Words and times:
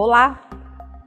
Olá! 0.00 0.48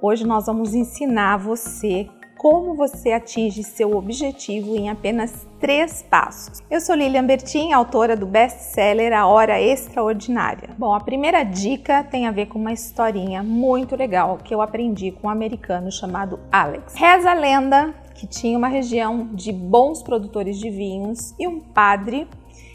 Hoje 0.00 0.24
nós 0.24 0.46
vamos 0.46 0.72
ensinar 0.72 1.38
você 1.38 2.08
como 2.38 2.76
você 2.76 3.10
atinge 3.10 3.64
seu 3.64 3.96
objetivo 3.96 4.76
em 4.76 4.88
apenas 4.88 5.44
três 5.58 6.04
passos. 6.04 6.62
Eu 6.70 6.80
sou 6.80 6.94
Lilian 6.94 7.26
Bertin, 7.26 7.72
autora 7.72 8.16
do 8.16 8.26
best-seller 8.26 9.12
A 9.12 9.26
Hora 9.26 9.60
Extraordinária. 9.60 10.70
Bom, 10.78 10.94
a 10.94 11.00
primeira 11.00 11.42
dica 11.42 12.04
tem 12.04 12.28
a 12.28 12.30
ver 12.30 12.46
com 12.46 12.60
uma 12.60 12.72
historinha 12.72 13.42
muito 13.42 13.96
legal 13.96 14.38
que 14.38 14.54
eu 14.54 14.62
aprendi 14.62 15.10
com 15.10 15.26
um 15.26 15.30
americano 15.30 15.90
chamado 15.90 16.38
Alex. 16.52 16.94
Reza 16.94 17.32
a 17.32 17.34
lenda 17.34 17.92
que 18.14 18.24
tinha 18.24 18.56
uma 18.56 18.68
região 18.68 19.30
de 19.32 19.52
bons 19.52 20.00
produtores 20.00 20.60
de 20.60 20.70
vinhos 20.70 21.34
e 21.40 21.48
um 21.48 21.58
padre 21.58 22.28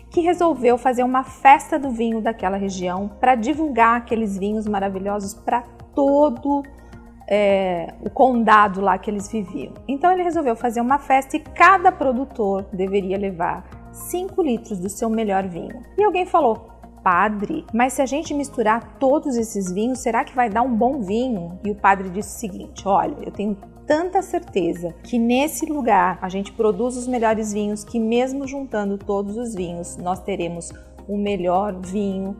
que 0.09 0.19
resolveu 0.19 0.77
fazer 0.77 1.03
uma 1.03 1.23
festa 1.23 1.79
do 1.79 1.89
vinho 1.89 2.19
daquela 2.19 2.57
região 2.57 3.09
para 3.21 3.33
divulgar 3.33 3.95
aqueles 3.95 4.37
vinhos 4.37 4.67
maravilhosos 4.67 5.33
para 5.33 5.63
todo 5.95 6.63
é, 7.27 7.93
o 8.01 8.09
condado 8.09 8.81
lá 8.81 8.97
que 8.97 9.09
eles 9.09 9.31
viviam. 9.31 9.73
Então 9.87 10.11
ele 10.11 10.23
resolveu 10.23 10.55
fazer 10.55 10.81
uma 10.81 10.99
festa 10.99 11.37
e 11.37 11.39
cada 11.39 11.91
produtor 11.91 12.65
deveria 12.73 13.17
levar 13.17 13.63
5 13.91 14.41
litros 14.41 14.79
do 14.79 14.89
seu 14.89 15.09
melhor 15.09 15.47
vinho. 15.47 15.81
E 15.97 16.03
alguém 16.03 16.25
falou: 16.25 16.69
Padre, 17.03 17.65
mas 17.73 17.93
se 17.93 18.01
a 18.01 18.05
gente 18.05 18.33
misturar 18.33 18.97
todos 18.99 19.37
esses 19.37 19.71
vinhos, 19.71 19.99
será 19.99 20.23
que 20.23 20.35
vai 20.35 20.49
dar 20.49 20.61
um 20.61 20.75
bom 20.75 21.01
vinho? 21.01 21.57
E 21.63 21.71
o 21.71 21.75
padre 21.75 22.09
disse 22.09 22.35
o 22.35 22.39
seguinte: 22.39 22.87
Olha, 22.87 23.15
eu 23.23 23.31
tenho 23.31 23.57
tanta 23.87 24.21
certeza 24.21 24.93
que 25.03 25.17
nesse 25.17 25.65
lugar 25.65 26.19
a 26.21 26.29
gente 26.29 26.51
produz 26.51 26.95
os 26.95 27.07
melhores 27.07 27.51
vinhos 27.51 27.83
que, 27.83 27.99
mesmo 27.99 28.47
juntando 28.47 28.97
todos 28.97 29.35
os 29.37 29.55
vinhos, 29.55 29.97
nós 29.97 30.19
teremos 30.21 30.71
o 31.07 31.17
melhor 31.17 31.73
vinho 31.79 32.35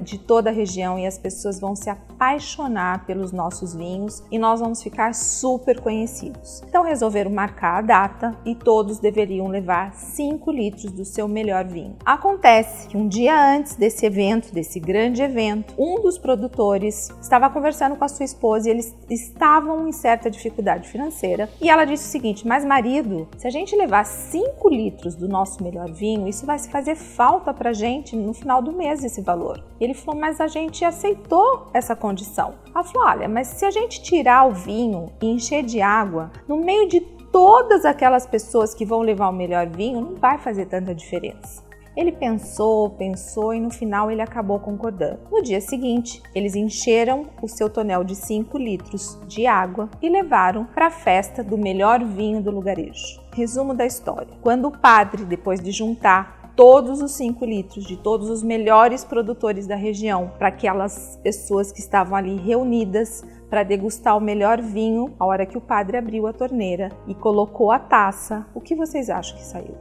de 0.00 0.18
toda 0.18 0.50
a 0.50 0.52
região 0.52 0.98
e 0.98 1.06
as 1.06 1.18
pessoas 1.18 1.60
vão 1.60 1.76
se 1.76 1.90
apaixonar 1.90 3.04
pelos 3.04 3.30
nossos 3.30 3.74
vinhos 3.74 4.22
e 4.30 4.38
nós 4.38 4.60
vamos 4.60 4.82
ficar 4.82 5.14
super 5.14 5.80
conhecidos. 5.80 6.62
Então 6.66 6.82
resolveram 6.82 7.30
marcar 7.30 7.78
a 7.78 7.82
data 7.82 8.36
e 8.44 8.54
todos 8.54 8.98
deveriam 8.98 9.48
levar 9.48 9.92
5 9.94 10.50
litros 10.50 10.92
do 10.92 11.04
seu 11.04 11.28
melhor 11.28 11.64
vinho. 11.64 11.96
Acontece 12.04 12.88
que 12.88 12.96
um 12.96 13.06
dia 13.06 13.38
antes 13.38 13.76
desse 13.76 14.06
evento, 14.06 14.52
desse 14.52 14.80
grande 14.80 15.22
evento, 15.22 15.74
um 15.78 16.00
dos 16.00 16.16
produtores 16.16 17.10
estava 17.20 17.50
conversando 17.50 17.96
com 17.96 18.04
a 18.04 18.08
sua 18.08 18.24
esposa 18.24 18.68
e 18.68 18.72
eles 18.72 18.94
estavam 19.10 19.86
em 19.88 19.92
certa 19.92 20.30
dificuldade 20.30 20.88
financeira 20.88 21.50
e 21.60 21.68
ela 21.68 21.84
disse 21.84 22.08
o 22.08 22.10
seguinte: 22.10 22.46
Mas 22.46 22.64
marido, 22.64 23.28
se 23.36 23.46
a 23.46 23.50
gente 23.50 23.76
levar 23.76 24.04
5 24.04 24.68
litros 24.70 25.14
do 25.14 25.28
nosso 25.28 25.62
melhor 25.62 25.90
vinho, 25.90 26.26
isso 26.26 26.46
vai 26.46 26.58
se 26.58 26.70
fazer 26.70 26.94
falta 26.94 27.52
pra 27.52 27.72
gente 27.72 28.05
no 28.14 28.34
final 28.34 28.60
do 28.60 28.72
mês 28.72 29.02
esse 29.02 29.22
valor. 29.22 29.64
Ele 29.80 29.94
falou, 29.94 30.20
mas 30.20 30.40
a 30.40 30.46
gente 30.46 30.84
aceitou 30.84 31.66
essa 31.72 31.96
condição. 31.96 32.54
Ela 32.74 32.84
falou, 32.84 33.08
olha, 33.08 33.28
mas 33.28 33.48
se 33.48 33.64
a 33.64 33.70
gente 33.70 34.02
tirar 34.02 34.46
o 34.46 34.52
vinho 34.52 35.06
e 35.20 35.26
encher 35.26 35.64
de 35.64 35.80
água, 35.80 36.30
no 36.46 36.58
meio 36.58 36.86
de 36.86 37.00
todas 37.00 37.84
aquelas 37.84 38.26
pessoas 38.26 38.74
que 38.74 38.84
vão 38.84 39.00
levar 39.00 39.28
o 39.28 39.32
melhor 39.32 39.66
vinho, 39.66 40.00
não 40.00 40.14
vai 40.14 40.38
fazer 40.38 40.66
tanta 40.66 40.94
diferença. 40.94 41.66
Ele 41.96 42.12
pensou, 42.12 42.90
pensou 42.90 43.54
e 43.54 43.60
no 43.60 43.70
final 43.70 44.10
ele 44.10 44.20
acabou 44.20 44.60
concordando. 44.60 45.20
No 45.30 45.42
dia 45.42 45.62
seguinte, 45.62 46.22
eles 46.34 46.54
encheram 46.54 47.24
o 47.40 47.48
seu 47.48 47.70
tonel 47.70 48.04
de 48.04 48.14
5 48.14 48.58
litros 48.58 49.18
de 49.26 49.46
água 49.46 49.88
e 50.02 50.08
levaram 50.10 50.66
para 50.66 50.88
a 50.88 50.90
festa 50.90 51.42
do 51.42 51.56
melhor 51.56 52.04
vinho 52.04 52.42
do 52.42 52.50
lugarejo. 52.50 53.18
Resumo 53.34 53.72
da 53.72 53.86
história: 53.86 54.28
quando 54.42 54.68
o 54.68 54.78
padre, 54.78 55.24
depois 55.24 55.58
de 55.58 55.70
juntar 55.70 56.35
todos 56.56 57.02
os 57.02 57.12
5 57.12 57.44
litros 57.44 57.84
de 57.84 57.98
todos 57.98 58.30
os 58.30 58.42
melhores 58.42 59.04
produtores 59.04 59.66
da 59.66 59.76
região 59.76 60.32
para 60.38 60.48
aquelas 60.48 61.20
pessoas 61.22 61.70
que 61.70 61.80
estavam 61.80 62.16
ali 62.16 62.36
reunidas 62.36 63.22
para 63.50 63.62
degustar 63.62 64.16
o 64.16 64.20
melhor 64.20 64.60
vinho. 64.60 65.14
A 65.20 65.26
hora 65.26 65.44
que 65.44 65.58
o 65.58 65.60
padre 65.60 65.98
abriu 65.98 66.26
a 66.26 66.32
torneira 66.32 66.90
e 67.06 67.14
colocou 67.14 67.70
a 67.70 67.78
taça, 67.78 68.46
o 68.54 68.60
que 68.60 68.74
vocês 68.74 69.10
acham 69.10 69.36
que 69.36 69.44
saiu? 69.44 69.76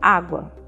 Água. 0.00 0.65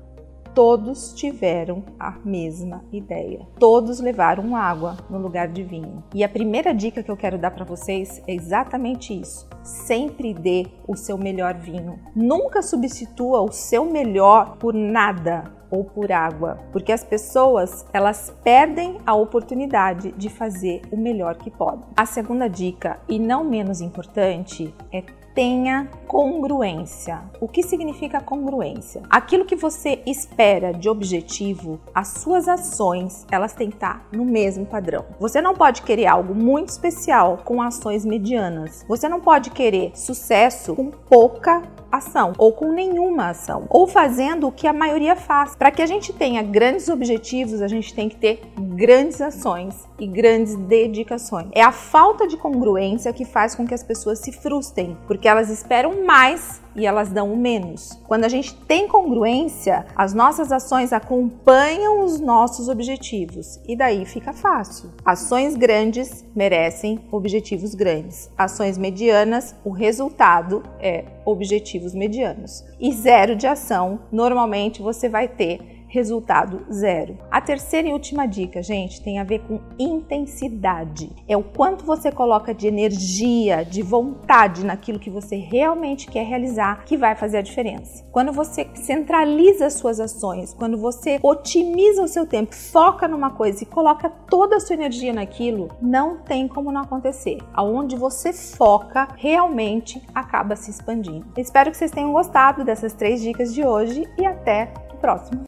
Todos 0.59 1.13
tiveram 1.13 1.85
a 2.01 2.19
mesma 2.25 2.83
ideia. 2.91 3.47
Todos 3.61 4.01
levaram 4.01 4.57
água 4.57 4.97
no 5.09 5.17
lugar 5.17 5.47
de 5.47 5.63
vinho. 5.63 6.03
E 6.13 6.25
a 6.25 6.29
primeira 6.29 6.75
dica 6.75 7.01
que 7.01 7.09
eu 7.09 7.17
quero 7.17 7.39
dar 7.39 7.53
para 7.53 7.65
vocês 7.65 8.21
é 8.27 8.35
exatamente 8.35 9.17
isso. 9.17 9.49
Sempre 9.63 10.35
dê 10.35 10.67
o 10.89 10.97
seu 10.97 11.17
melhor 11.17 11.55
vinho. 11.55 12.01
Nunca 12.13 12.61
substitua 12.61 13.41
o 13.41 13.53
seu 13.53 13.85
melhor 13.85 14.57
por 14.57 14.75
nada 14.75 15.45
ou 15.71 15.85
por 15.85 16.11
água, 16.11 16.59
porque 16.73 16.91
as 16.93 17.05
pessoas 17.05 17.87
elas 17.93 18.35
perdem 18.43 18.99
a 19.07 19.15
oportunidade 19.15 20.13
de 20.13 20.29
fazer 20.29 20.83
o 20.91 20.97
melhor 20.97 21.37
que 21.37 21.51
podem. 21.51 21.87
A 21.97 22.07
segunda 22.07 22.49
dica, 22.49 22.99
e 23.09 23.19
não 23.19 23.45
menos 23.45 23.81
importante, 23.81 24.75
é 24.91 25.03
tenha 25.39 25.89
congruência. 26.09 27.21
O 27.41 27.47
que 27.47 27.63
significa 27.63 28.21
congruência? 28.21 29.03
Aquilo 29.09 29.45
que 29.45 29.55
você 29.55 30.03
espera 30.05 30.73
de 30.73 30.89
objetivo, 30.89 31.79
as 31.95 32.09
suas 32.09 32.49
ações, 32.49 33.25
elas 33.31 33.53
têm 33.53 33.69
que 33.69 33.77
estar 33.77 34.05
no 34.11 34.25
mesmo 34.25 34.67
padrão. 34.67 35.05
Você 35.21 35.41
não 35.41 35.55
pode 35.55 35.83
querer 35.83 36.09
algo 36.09 36.35
muito 36.35 36.71
especial 36.71 37.39
com 37.45 37.63
ações 37.63 38.05
medianas. 38.05 38.85
Você 38.89 39.09
não 39.09 39.21
pode 39.21 39.51
querer 39.51 39.93
sucesso 39.95 40.75
com 40.75 40.91
pouca 40.91 41.63
ação 41.91 42.33
ou 42.37 42.53
com 42.53 42.73
nenhuma 42.73 43.31
ação, 43.31 43.67
ou 43.71 43.87
fazendo 43.87 44.49
o 44.49 44.53
que 44.53 44.67
a 44.67 44.73
maioria 44.73 45.17
faz. 45.17 45.57
Para 45.57 45.71
que 45.71 45.83
a 45.83 45.87
gente 45.87 46.13
tenha 46.13 46.43
grandes 46.43 46.89
objetivos, 46.89 47.63
a 47.63 47.69
gente 47.69 47.95
tem 47.95 48.09
que 48.09 48.17
ter 48.17 48.43
grandes 48.59 49.21
ações 49.21 49.89
e 49.99 50.07
grandes 50.07 50.55
dedicações. 50.55 51.49
É 51.53 51.63
a 51.63 51.73
falta 51.73 52.27
de 52.27 52.37
congruência 52.37 53.13
que 53.13 53.25
faz 53.25 53.55
com 53.55 53.67
que 53.67 53.75
as 53.75 53.83
pessoas 53.83 54.19
se 54.19 54.33
frustrem, 54.33 54.97
porque 55.29 55.37
elas 55.37 55.51
esperam 55.51 56.07
mais 56.07 56.63
e 56.75 56.87
elas 56.87 57.11
dão 57.11 57.37
menos. 57.37 58.01
Quando 58.07 58.25
a 58.25 58.29
gente 58.29 58.55
tem 58.55 58.89
congruência, 58.89 59.85
as 59.95 60.15
nossas 60.15 60.51
ações 60.51 60.91
acompanham 60.91 62.03
os 62.03 62.19
nossos 62.19 62.69
objetivos 62.69 63.61
e 63.69 63.77
daí 63.77 64.07
fica 64.07 64.33
fácil. 64.33 64.91
Ações 65.05 65.55
grandes 65.55 66.25
merecem 66.35 67.01
objetivos 67.13 67.75
grandes. 67.75 68.31
Ações 68.39 68.79
medianas, 68.79 69.55
o 69.65 69.71
resultado 69.71 70.63
é 70.81 71.05
objetivos 71.27 71.95
medianos. 71.95 72.65
E 72.81 72.91
zero 72.93 73.37
de 73.37 73.47
ação, 73.47 74.01
normalmente 74.11 74.81
você 74.81 75.11
vai 75.11 75.29
ter 75.29 75.78
resultado 75.89 76.65
zero. 76.73 77.19
A 77.31 77.41
terceira 77.41 77.89
e 77.89 77.93
última 77.93 78.27
dica, 78.27 78.63
gente, 78.63 79.03
tem 79.03 79.19
a 79.19 79.25
ver 79.25 79.41
com 79.41 79.61
intensidade. 79.79 81.11
É 81.27 81.37
o 81.37 81.43
quanto 81.43 81.85
você 81.85 82.13
coloca 82.13 82.55
de 82.55 82.69
energia, 82.69 83.65
de 83.65 83.83
vontade 83.83 84.65
naquilo 84.65 84.99
que 84.99 85.11
você 85.11 85.37
realmente 85.37 86.07
quer 86.09 86.25
realizar 86.25 86.85
que 86.85 86.97
vai 86.97 87.17
fazer 87.17 87.39
a 87.39 87.43
diferença. 87.43 88.05
Quando 88.13 88.33
você 88.33 88.69
centraliza 88.75 89.71
suas 89.71 89.99
ações, 89.99 90.55
quando 90.55 90.77
você 90.77 91.19
otimiza 91.23 92.03
o 92.03 92.09
seu 92.09 92.27
tempo, 92.27 92.55
foca 92.55 93.09
numa 93.09 93.31
coisa 93.31 93.63
e 93.63 93.67
coloca 93.67 94.11
toda 94.29 94.57
a 94.57 94.61
sua 94.61 94.75
energia 94.75 95.13
naquilo, 95.13 95.69
não 95.81 96.19
tem 96.19 96.47
como 96.47 96.71
não 96.71 96.83
acontecer. 96.83 97.39
Aonde 97.53 97.97
você 97.97 98.33
foca, 98.33 99.09
realmente 99.17 100.03
acaba 100.15 100.57
se 100.57 100.71
expandindo. 100.71 101.27
Espero 101.37 101.71
que 101.71 101.77
vocês 101.77 101.91
tenham 101.91 102.13
gostado 102.13 102.65
dessas 102.65 102.93
três 102.93 103.21
dicas 103.21 103.55
de 103.55 103.65
hoje 103.65 104.09
e 104.19 104.27
até 104.27 104.73
o 104.93 104.97
próximo. 104.97 105.37